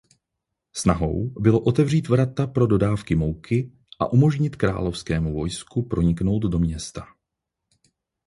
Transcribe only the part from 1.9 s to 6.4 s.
vrata pro dodávku mouky a umožnit královskému vojsku proniknout